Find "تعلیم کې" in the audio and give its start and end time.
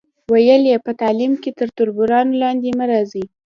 1.01-1.49